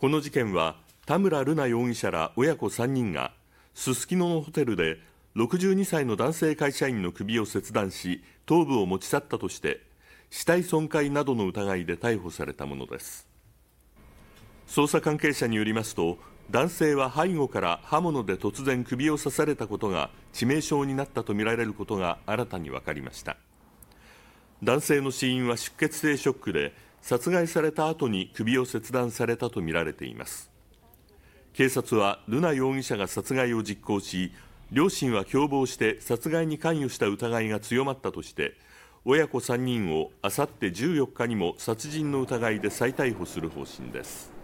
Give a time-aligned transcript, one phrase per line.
[0.00, 0.76] この事件は
[1.06, 3.32] 田村瑠奈容疑者ら親子3人が
[3.74, 4.98] すすきののホテルで
[5.34, 9.80] 62歳の男性会社員の首を切断し頭部を持ち去ったとして
[10.30, 13.26] 死体損壊などの疑いで逮捕されたものです。
[14.68, 16.18] 捜査関係者によりますと
[16.52, 23.36] 男性は背後から刃物で突然首を刺されたことが致命傷になったとみられることが新たに分かりました。
[24.62, 26.72] 男性の死因は出血性ショックで
[27.02, 30.50] 殺害された後に首を切断されたとみられています。
[31.54, 34.32] 警察は瑠奈容疑者が殺害を実行し
[34.70, 38.54] 両親は共謀して殺害に関与した疑いが強まったとして
[39.04, 44.37] 親子3人をあさって14日にも殺人の疑いで再逮捕する方針です。